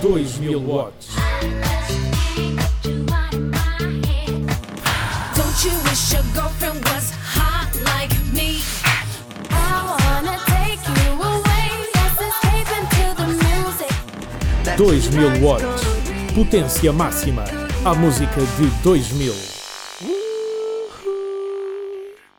[0.00, 1.14] 2000 watts.
[5.36, 8.62] Don't you wish your girlfriend was hot like me?
[9.50, 11.68] I wanna take you away.
[11.94, 13.92] Let's escape into the music.
[14.78, 15.82] 2000 watts.
[16.34, 17.44] Potência máxima.
[17.84, 19.34] A música de 2000.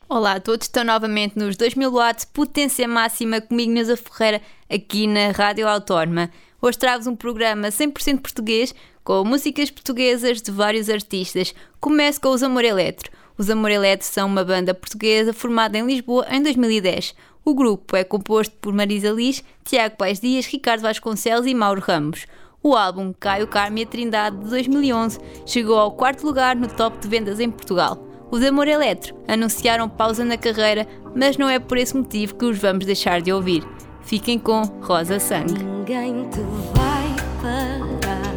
[0.08, 5.30] Olá a todos, estão novamente nos 2000 watts, potência máxima comigo, Neuza Ferreira, aqui na
[5.30, 6.28] Rádio Autónoma.
[6.64, 8.72] Hoje trago-vos um programa 100% português,
[9.02, 11.52] com músicas portuguesas de vários artistas.
[11.80, 13.10] Começo com os Amor Eletro.
[13.36, 17.16] Os Amor Eletro são uma banda portuguesa formada em Lisboa em 2010.
[17.44, 22.26] O grupo é composto por Marisa Liz, Tiago Paes Dias, Ricardo Vasconcelos e Mauro Ramos.
[22.62, 26.96] O álbum Caio Carme e a Trindade de 2011 chegou ao quarto lugar no top
[26.98, 27.98] de vendas em Portugal.
[28.30, 32.56] Os Amor Eletro anunciaram pausa na carreira, mas não é por esse motivo que os
[32.56, 33.66] vamos deixar de ouvir.
[34.02, 35.71] Fiquem com Rosa Sangue.
[35.84, 36.40] Ninguém te
[36.72, 37.08] vai
[37.42, 38.36] parar.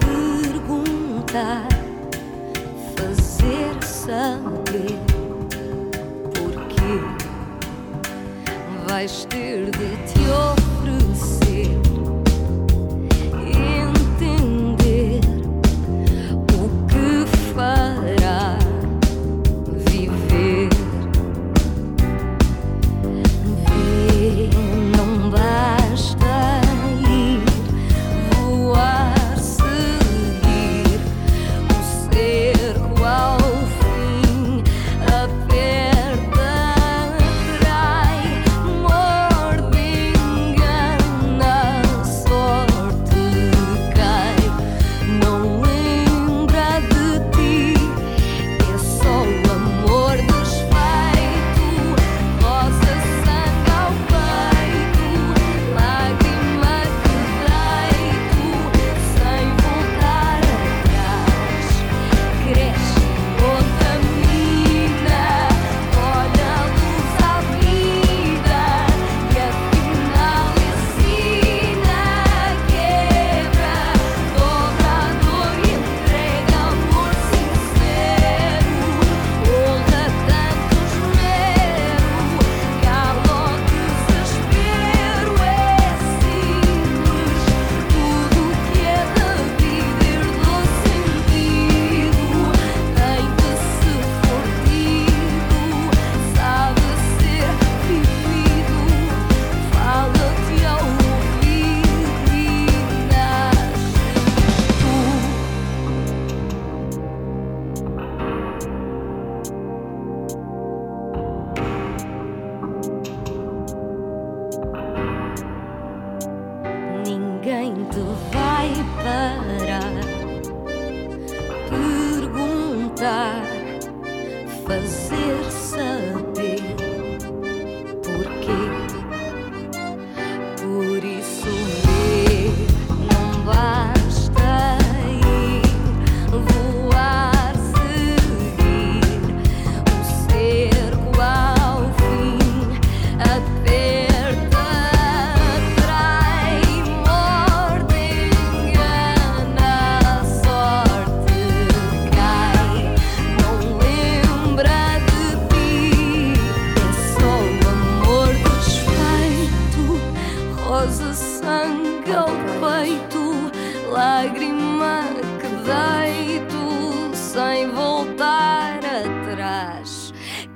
[0.00, 1.68] Perguntar,
[2.96, 4.98] fazer saber
[6.34, 6.94] porquê.
[8.88, 11.70] Vais ter de te oferecer,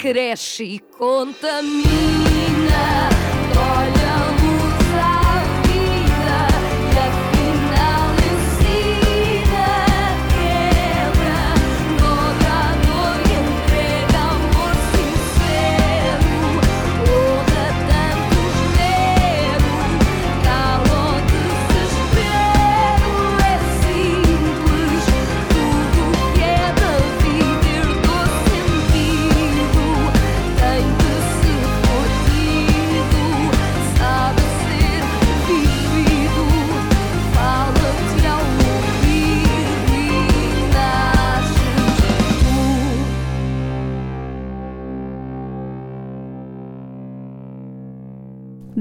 [0.04, 1.88] cresce e contamina,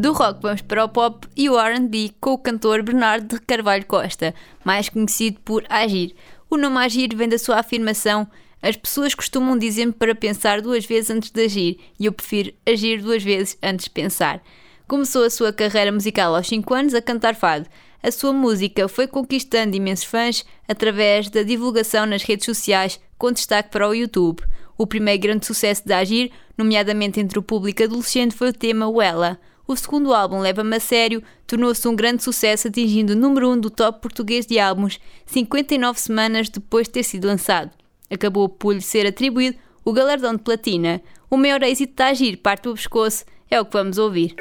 [0.04, 4.36] Do rock vamos para o pop e o R&B com o cantor Bernardo Carvalho Costa,
[4.62, 6.14] mais conhecido por Agir.
[6.50, 8.28] O nome Agir vem da sua afirmação
[8.62, 13.02] As pessoas costumam dizer-me para pensar duas vezes antes de agir e eu prefiro agir
[13.02, 14.44] duas vezes antes de pensar.
[14.90, 17.70] Começou a sua carreira musical aos 5 anos a cantar fado.
[18.04, 23.70] a sua música foi conquistando imensos fãs através da divulgação nas redes sociais, com destaque
[23.70, 24.44] para o YouTube.
[24.78, 29.40] O primeiro grande sucesso de Agir, nomeadamente entre o público adolescente, foi o tema Wella.
[29.68, 33.60] O segundo álbum, Leva-me a Sério, tornou-se um grande sucesso, atingindo o número 1 um
[33.60, 37.72] do top português de álbuns 59 semanas depois de ter sido lançado.
[38.10, 41.02] Acabou por lhe ser atribuído o galardão de platina.
[41.30, 44.36] O maior êxito de Agir, parte do pescoço, é o que vamos ouvir.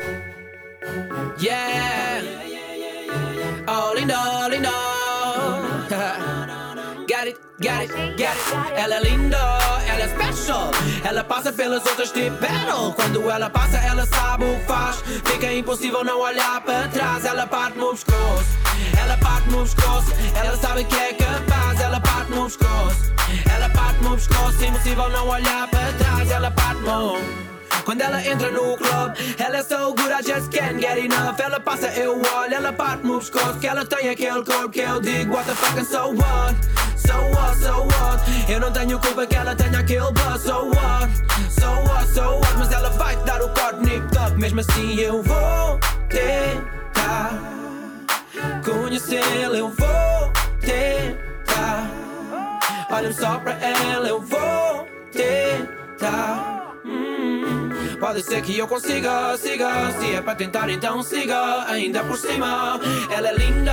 [1.41, 2.42] Yeah.
[7.23, 8.73] Got it, got it, got it.
[8.75, 9.39] Ela é linda,
[9.87, 10.73] ela é special.
[11.05, 12.93] Ela passa pelas outras de battle.
[12.95, 14.97] Quando ela passa, ela sabe o que faz.
[15.25, 17.25] Fica impossível não olhar para trás.
[17.25, 18.45] Ela parte no pescoço.
[19.01, 20.13] Ela parte no pescoço.
[20.35, 21.81] Ela sabe que é capaz.
[21.81, 23.15] Ela parte no pescoço.
[23.55, 24.65] Ela parte no pescoço.
[24.65, 26.29] Impossível não olhar para trás.
[26.29, 27.43] Ela parte no
[27.85, 31.39] quando ela entra no club, ela é so good, I just can't get enough.
[31.41, 33.59] Ela passa, eu olho, ela parte no pescoço.
[33.59, 36.82] Que ela tem aquele corpo que eu digo, what the fuck, and so what?
[36.97, 38.23] So what, so what?
[38.49, 41.11] Eu não tenho culpa que ela tenha aquele buzz, so what?
[41.51, 42.59] So what, so what?
[42.59, 45.79] Mas ela vai te dar o corte nipped up, mesmo assim eu vou
[46.09, 47.39] tentar
[48.65, 51.91] conhecê-la, eu vou tentar.
[52.91, 56.62] Olha só pra ela, eu vou tentar.
[58.03, 59.93] Pode ser que eu consiga, siga.
[59.93, 61.65] Se é pra tentar, então siga.
[61.69, 63.71] Ainda por cima, ela é linda,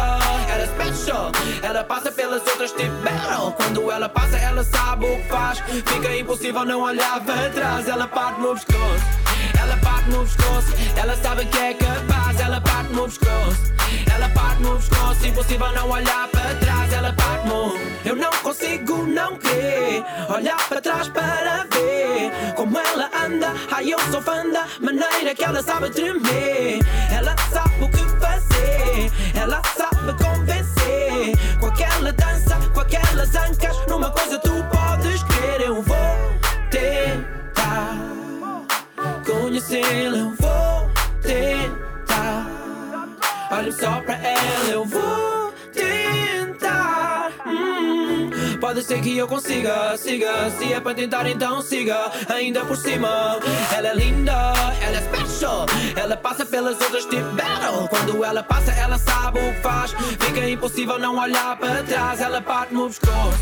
[0.47, 1.31] ela é special.
[1.63, 3.51] Ela passa pelas outras tipo battle.
[3.53, 5.59] Quando ela passa, ela sabe o que faz.
[5.61, 7.87] Fica impossível não olhar para trás.
[7.87, 9.03] Ela parte no pescoço,
[10.09, 10.73] no pescoço.
[10.95, 13.73] Ela sabe que é capaz, ela parte no pescoço.
[14.13, 16.93] Ela parte no pescoço, impossível não olhar para trás.
[16.93, 17.77] Ela parte no.
[18.05, 20.03] Eu não consigo não crer.
[20.29, 23.53] Olhar para trás para ver como ela anda.
[23.71, 26.79] Ai, eu sou fã da maneira que ela sabe tremer.
[27.11, 31.37] Ela sabe o que fazer, ela sabe convencer.
[31.59, 35.61] Com aquela dança, com aquelas ancas, numa coisa tu podes crer.
[35.61, 35.97] Eu vou
[36.69, 38.18] tentar
[39.49, 40.91] conhecê-la, eu vou
[41.23, 42.45] tentar.
[43.51, 47.31] Olha só pra ela, eu vou tentar.
[47.47, 48.29] Hum,
[48.61, 50.51] Pode ser que eu consiga, siga.
[50.51, 52.11] Se é pra tentar, então siga.
[52.31, 53.39] Ainda por cima,
[53.75, 55.65] ela é linda, ela é special.
[55.95, 57.87] Ela passa pelas outras tipo battle.
[57.87, 59.91] Quando ela passa, ela sabe o que faz.
[60.19, 62.21] Fica impossível não olhar para trás.
[62.21, 63.39] Ela parte no pescoço,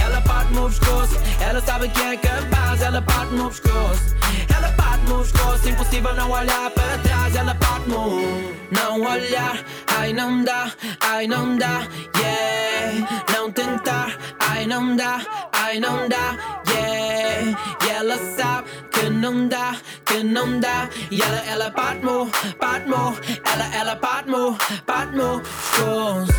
[0.00, 1.18] ela parte no pescoço.
[1.40, 4.16] Ela sabe que é capaz, ela parte no pescoço.
[4.54, 7.34] Ela parte no pescoço, impossível não olhar para trás.
[7.34, 8.58] Ela parte no.
[8.70, 9.64] Não olhar,
[9.96, 10.70] ai não dá,
[11.00, 13.24] ai não dá, yeah.
[13.32, 15.20] Não tentar, ai não dá,
[15.52, 16.36] ai não dá,
[16.68, 17.58] yeah.
[17.84, 20.88] E ela sabe que não dá, que não dá.
[21.10, 22.26] E ela, ela parte no,
[22.58, 23.16] parte no.
[23.44, 26.32] Ela, ela parte no, parte no pescoço.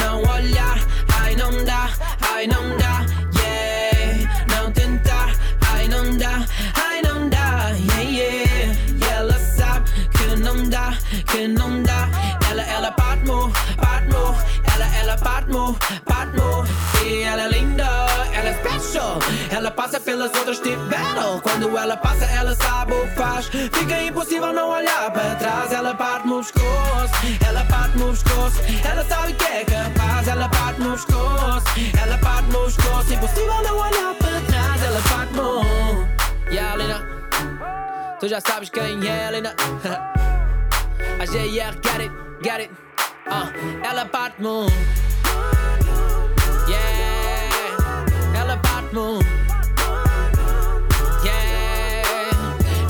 [0.00, 0.78] Não olhar,
[1.22, 1.90] ai não dá,
[2.32, 3.04] ai não dá,
[11.28, 12.08] que não dá.
[12.50, 13.52] Ela, ela parte no.
[14.74, 15.76] Ela, ela parte no.
[17.04, 17.84] E ela é linda,
[18.34, 19.18] ela é special.
[19.50, 21.40] Ela passa pelas outras tipo battle.
[21.40, 23.46] Quando ela passa, ela sabe o que faz.
[23.46, 25.72] Fica impossível não olhar para trás.
[25.72, 27.14] Ela parte no pescoço,
[27.46, 28.58] ela parte no pescoço.
[28.84, 30.28] Ela sabe que é capaz.
[30.28, 31.66] Ela parte no pescoço,
[32.02, 33.14] ela parte no pescoço.
[33.14, 34.82] Impossível não olhar para trás.
[34.82, 36.52] Ela parte no.
[36.52, 37.06] Yeah, Lina.
[38.20, 39.54] Tu já sabes quem é, Lina.
[41.20, 42.70] A GR, get it, get it.
[43.26, 43.50] Uh,
[43.82, 44.68] ela parte no.
[46.68, 49.18] Yeah, ela parte no.
[51.24, 52.04] Yeah,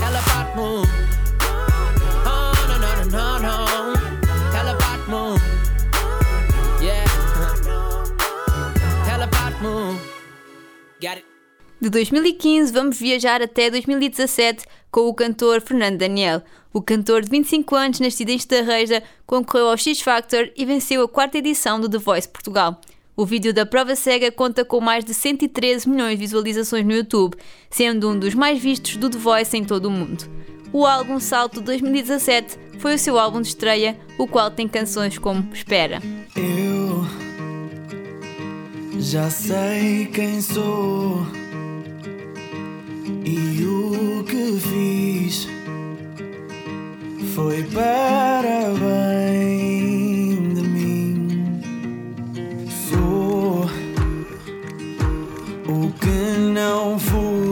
[0.07, 0.85] ela parte no.
[2.27, 3.95] Oh, no, no, no, no, no.
[4.55, 5.39] Ela parte no.
[6.83, 7.07] Yeah,
[9.11, 9.99] ela parte no.
[11.01, 11.28] Get it.
[11.81, 16.43] De 2015 vamos viajar até 2017 com o cantor Fernando Daniel.
[16.73, 21.09] O cantor de 25 anos, nascido em Estarreja, concorreu ao X Factor e venceu a
[21.09, 22.81] quarta edição do The Voice Portugal.
[23.17, 27.37] O vídeo da prova cega conta com mais de 113 milhões de visualizações no YouTube,
[27.71, 30.25] sendo um dos mais vistos do The Voice em todo o mundo.
[30.73, 35.49] O álbum Salto 2017 foi o seu álbum de estreia, o qual tem canções como
[35.53, 36.03] Espera.
[36.37, 37.07] Eu
[39.01, 41.25] já sei quem sou
[43.25, 45.49] e o que fiz
[47.35, 51.29] foi para bem de mim.
[52.89, 53.65] Sou
[55.67, 57.48] o que não fui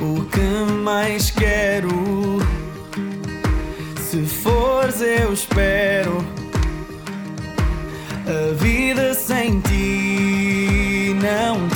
[0.00, 1.90] o que mais quero.
[4.00, 6.24] Se fores, eu espero.
[8.26, 11.69] A vida sem ti não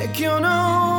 [0.00, 0.97] É que eu não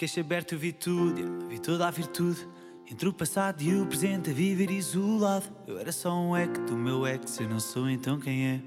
[0.00, 2.48] queixo aberto vi tudo, vi toda a virtude.
[2.90, 5.44] Entre o passado e o presente a viver isolado.
[5.66, 8.60] Eu era só um eco do meu ex, eu não sou então quem é.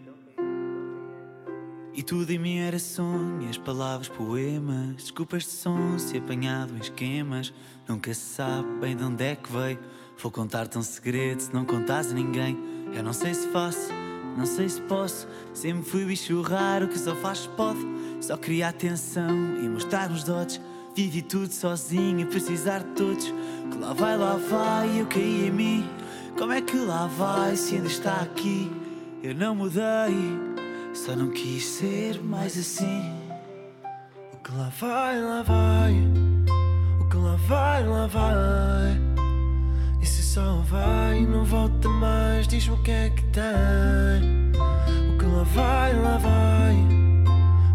[1.91, 4.97] E tudo em mim era sonho, as palavras poemas.
[4.97, 7.51] Desculpas de som, se apanhado em esquemas.
[7.87, 9.79] Nunca se sabe bem de onde é que veio.
[10.19, 12.55] Vou contar-te um segredo se não contares a ninguém.
[12.93, 13.91] Eu não sei se faço,
[14.37, 15.27] não sei se posso.
[15.51, 17.79] Sempre fui bicho raro que só faz pode.
[18.21, 20.61] Só queria atenção e mostrar os dotes.
[20.95, 23.25] Vivi tudo sozinho precisar de todos.
[23.25, 25.89] Que lá vai, lá vai, eu caí em mim.
[26.37, 28.71] Como é que lá vai se ainda está aqui?
[29.23, 29.83] Eu não mudei,
[30.93, 33.11] só não quis ser mais assim.
[34.33, 35.93] O que lá vai, lá vai.
[36.99, 39.01] O que lá vai, lá vai.
[39.99, 44.51] E se só vai não volta mais, diz-me o que é que tem.
[45.09, 46.75] O que lá vai, lá vai.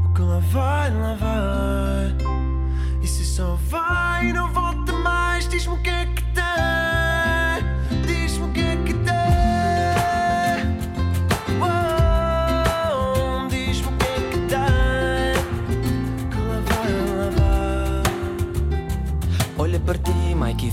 [0.05, 2.28] O que lá vai, lá vai.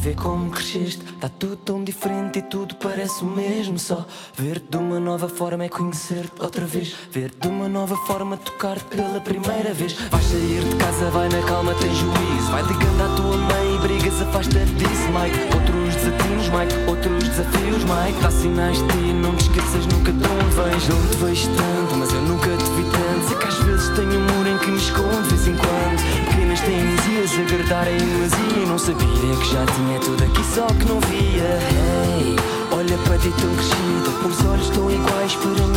[0.06, 1.02] Vê como cresceste.
[1.20, 3.80] Tá tudo tão diferente e tudo parece o mesmo.
[3.80, 6.96] Só ver-te de uma nova forma é conhecer-te outra vez.
[7.12, 9.94] Ver-te de uma nova forma, tocar-te pela primeira vez.
[9.94, 12.52] Vais sair de casa, vai na calma, tem juízo.
[12.52, 15.56] Vai ligando à tua mãe e brigas, afasta-te disso, Mike.
[15.56, 18.22] Outros desafios, Mike, outros desafios, Mike.
[18.22, 20.88] Dá sinais de ti, não te esqueças nunca de onde vens.
[20.88, 23.28] Não te vejo tanto, mas eu nunca te vi tanto.
[23.28, 26.30] Sei que às vezes tenho um muro em que me escondo de vez em quando.
[26.30, 31.00] Pequenas teimosias a agradarem e não sabia que já tinha tudo aqui, só que não
[31.02, 31.60] via.
[31.74, 32.36] Hey,
[32.72, 35.75] olha para ti tão crescida, os olhos estão iguais, para mim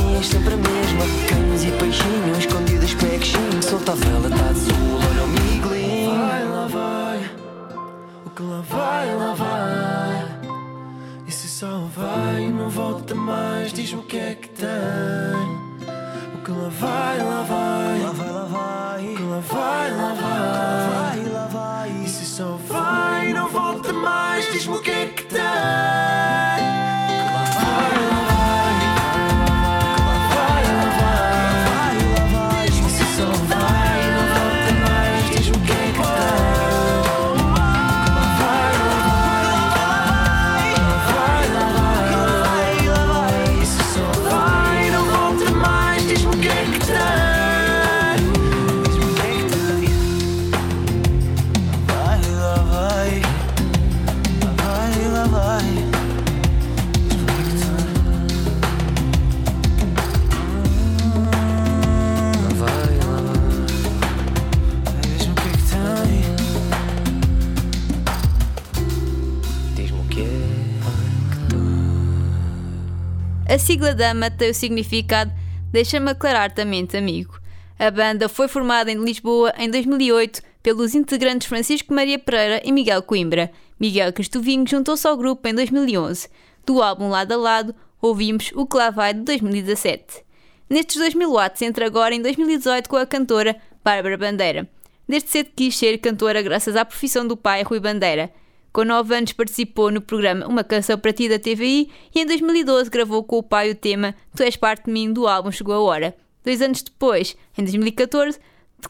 [73.49, 75.33] A sigla Dama tem o significado
[75.73, 77.41] Deixa-me aclarar-te a mente, amigo.
[77.79, 83.03] A banda foi formada em Lisboa em 2008 pelos integrantes Francisco Maria Pereira e Miguel
[83.03, 83.51] Coimbra.
[83.81, 86.29] Miguel Cristovinho juntou-se ao grupo em 2011.
[86.67, 90.25] Do álbum Lado a Lado, ouvimos O Que Lá Vai de 2017.
[90.69, 94.69] Nestes 2000 watts entra agora em 2018 com a cantora Bárbara Bandeira.
[95.09, 98.31] Desde cedo quis ser cantora graças à profissão do pai Rui Bandeira.
[98.79, 102.89] Com 9 anos participou no programa Uma Canção para Ti da TVI e em 2012
[102.89, 105.81] gravou com o pai o tema Tu És Parte de Mim do álbum Chegou a
[105.81, 106.17] Hora.
[106.45, 108.39] Dois anos depois, em 2014,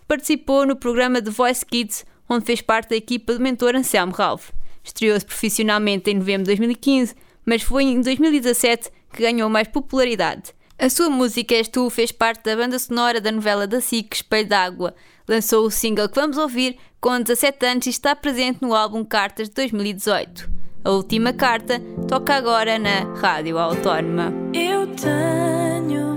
[0.07, 4.51] participou no programa The Voice Kids, onde fez parte da equipa do mentor Anselmo Ralph.
[4.85, 7.15] Estreou-se profissionalmente em novembro de 2015,
[7.47, 10.53] mas foi em 2017 que ganhou mais popularidade.
[10.81, 14.49] A sua música És Tu fez parte da banda sonora da novela da SIC Espelho
[14.49, 14.95] d'Água.
[15.29, 19.49] Lançou o single que vamos ouvir com 17 anos e está presente no álbum Cartas
[19.49, 20.49] de 2018.
[20.85, 24.33] A última carta toca agora na Rádio Autónoma.
[24.55, 26.17] Eu tenho,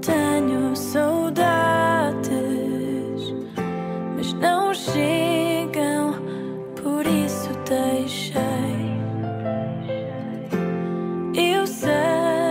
[0.00, 2.30] tenho saudades,
[4.16, 6.14] mas não chegam,
[6.80, 8.36] por isso deixei.
[11.34, 12.45] Eu sei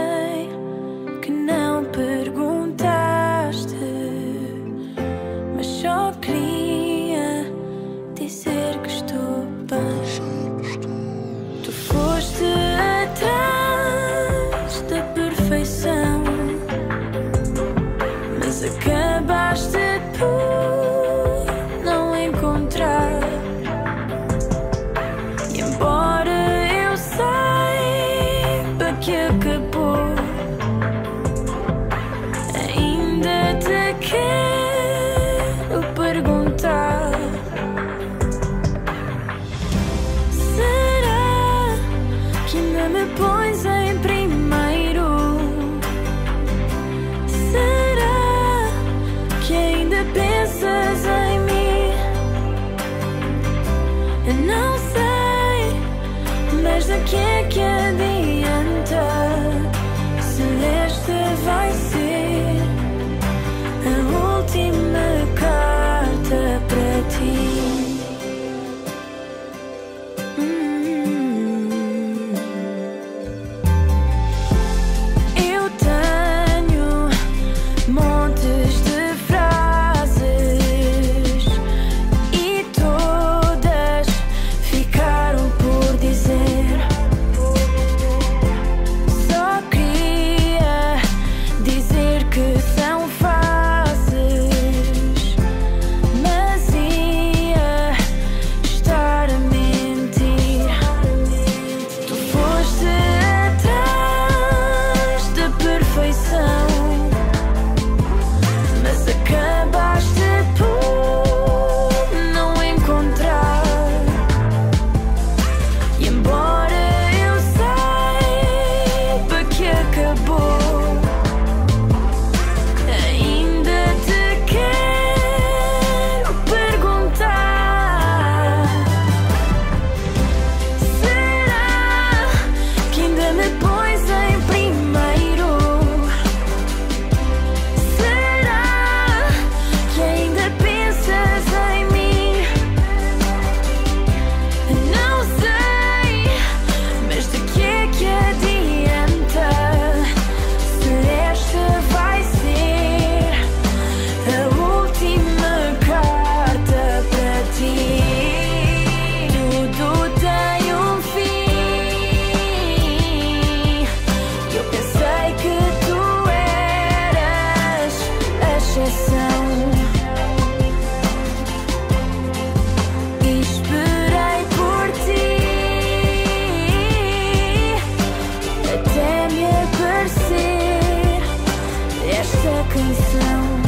[182.55, 183.64] esta canção.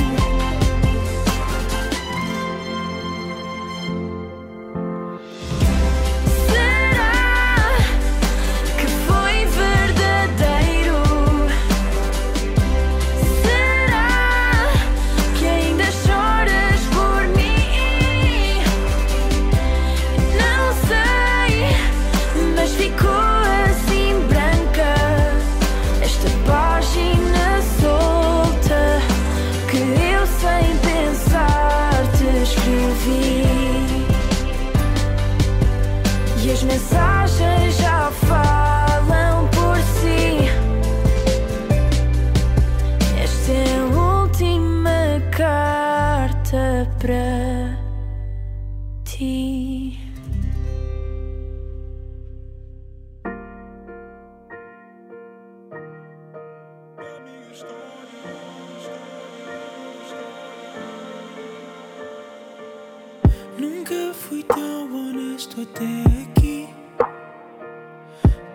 [65.62, 65.86] Até
[66.22, 66.70] aqui.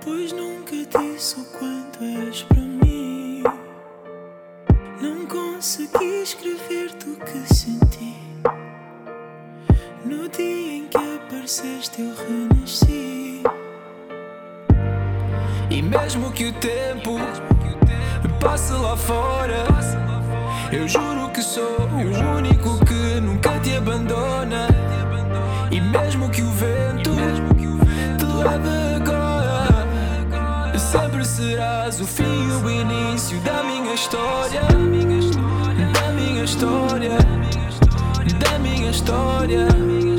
[0.05, 3.43] Pois nunca disse o quanto és para mim.
[5.01, 8.17] Não consegui escrever-te o que senti.
[10.05, 13.43] No dia em que apareceste, eu renasci.
[15.71, 17.19] E mesmo que o tempo
[18.41, 19.65] passe lá fora,
[20.71, 24.69] eu juro que sou o único que nunca te abandona.
[25.71, 26.82] E mesmo que o vento
[28.49, 29.87] agora,
[30.79, 34.61] sempre serás o fim e o início da minha história.
[34.63, 34.79] Da
[36.13, 37.19] minha história,
[38.39, 39.69] da minha história.
[39.69, 40.12] Sempre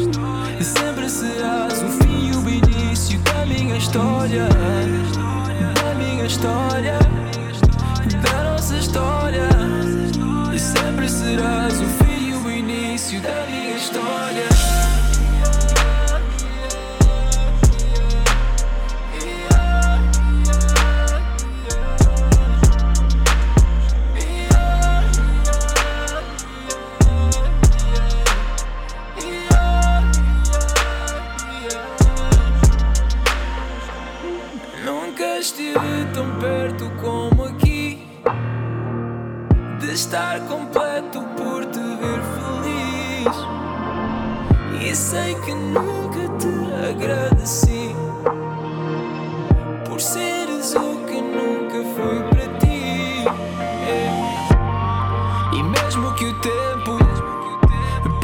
[56.23, 56.97] que o tempo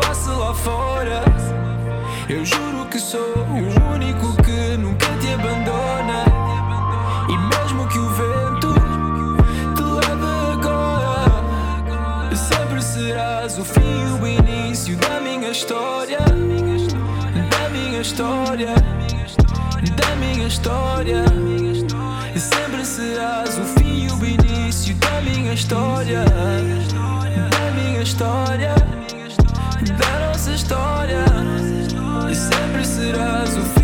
[0.01, 1.21] passe lá fora.
[2.29, 6.23] Eu juro que sou o único que nunca te abandona.
[7.27, 8.73] E mesmo que o vento
[9.75, 16.19] te leve agora Sempre serás o fim e o início da minha história.
[16.19, 18.75] Da minha história.
[19.97, 21.25] Da minha história.
[22.37, 26.23] Sempre serás o fim e o início da minha história
[27.99, 28.75] minha história.
[29.97, 31.25] Da nossa história.
[32.31, 33.78] E sempre serás o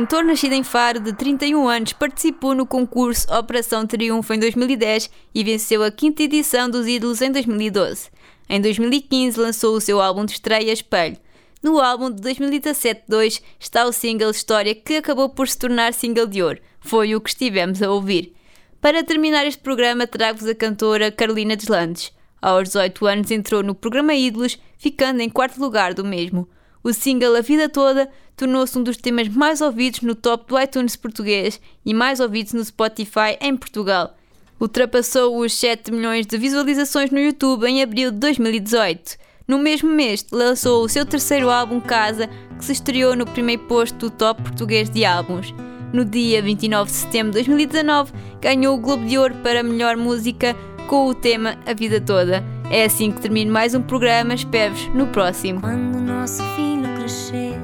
[0.00, 5.44] cantor nascido em Faro, de 31 anos, participou no concurso Operação Triunfo em 2010 e
[5.44, 8.08] venceu a quinta edição dos Ídolos em 2012.
[8.48, 11.18] Em 2015 lançou o seu álbum de estreia Espelho.
[11.62, 16.42] No álbum de 2017-2 está o single História, que acabou por se tornar single de
[16.42, 16.62] ouro.
[16.80, 18.34] Foi o que estivemos a ouvir.
[18.80, 22.10] Para terminar este programa, trago-vos a cantora Carolina Deslandes.
[22.40, 26.48] Aos 18 anos entrou no programa Ídolos, ficando em quarto lugar do mesmo.
[26.82, 30.96] O single A Vida Toda tornou-se um dos temas mais ouvidos no top do iTunes
[30.96, 34.16] português e mais ouvidos no Spotify em Portugal.
[34.58, 39.18] Ultrapassou os 7 milhões de visualizações no YouTube em abril de 2018.
[39.46, 43.96] No mesmo mês, lançou o seu terceiro álbum Casa, que se estreou no primeiro posto
[43.96, 45.52] do top português de álbuns.
[45.92, 50.54] No dia 29 de setembro de 2019, ganhou o Globo de Ouro para melhor música
[50.86, 52.44] com o tema A Vida Toda.
[52.70, 54.34] É assim que termino mais um programa.
[54.34, 55.60] Espero-vos no próximo.
[55.60, 57.54] Quando o nosso filho crescer,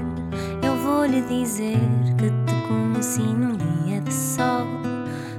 [0.63, 1.79] eu vou lhe dizer
[2.19, 4.67] que te conheci num dia de sol.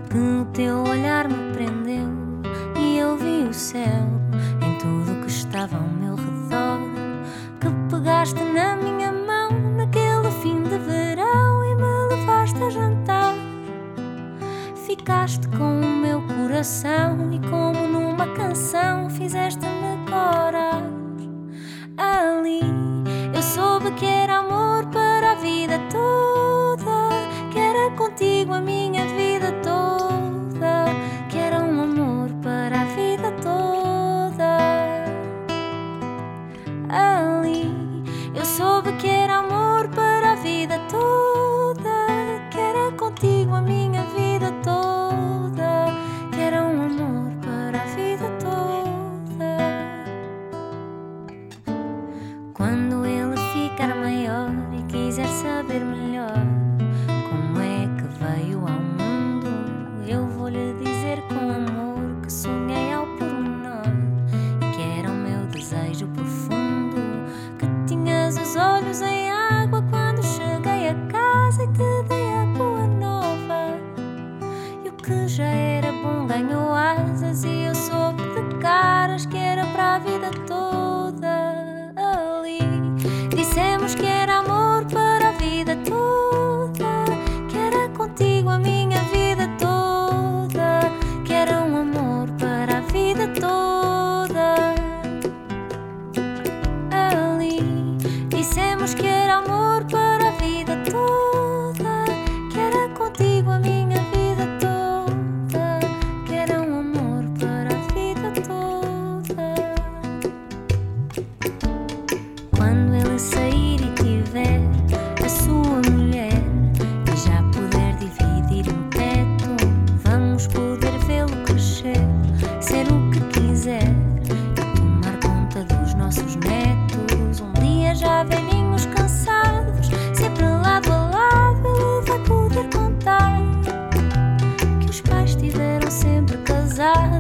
[0.10, 2.08] Que o teu olhar me prendeu
[2.80, 4.08] e eu vi o céu
[4.66, 6.80] em tudo que estava ao meu redor.
[7.60, 13.27] Que pegaste na minha mão naquele fim de verão e me levaste a jantar.
[14.88, 20.82] Ficaste com o meu coração e como numa canção fizeste-me corar.
[21.98, 22.62] Ali
[23.36, 24.77] eu soube que era amor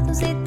[0.07, 0.46] eternos